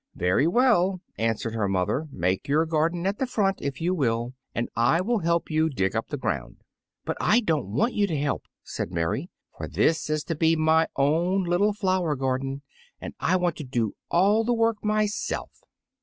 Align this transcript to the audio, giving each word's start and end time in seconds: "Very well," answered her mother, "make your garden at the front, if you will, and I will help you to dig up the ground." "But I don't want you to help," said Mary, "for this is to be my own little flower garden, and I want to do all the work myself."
"Very 0.15 0.47
well," 0.47 0.99
answered 1.19 1.53
her 1.53 1.67
mother, 1.67 2.07
"make 2.11 2.47
your 2.47 2.65
garden 2.65 3.05
at 3.05 3.19
the 3.19 3.27
front, 3.27 3.61
if 3.61 3.79
you 3.79 3.93
will, 3.93 4.33
and 4.55 4.67
I 4.75 4.99
will 4.99 5.19
help 5.19 5.51
you 5.51 5.69
to 5.69 5.75
dig 5.75 5.95
up 5.95 6.07
the 6.07 6.17
ground." 6.17 6.63
"But 7.05 7.17
I 7.21 7.39
don't 7.39 7.67
want 7.67 7.93
you 7.93 8.07
to 8.07 8.17
help," 8.17 8.45
said 8.63 8.89
Mary, 8.89 9.29
"for 9.55 9.67
this 9.67 10.09
is 10.09 10.23
to 10.23 10.35
be 10.35 10.55
my 10.55 10.87
own 10.95 11.43
little 11.43 11.71
flower 11.73 12.15
garden, 12.15 12.63
and 12.99 13.13
I 13.19 13.35
want 13.35 13.57
to 13.57 13.63
do 13.63 13.93
all 14.09 14.43
the 14.43 14.55
work 14.55 14.83
myself." 14.83 15.51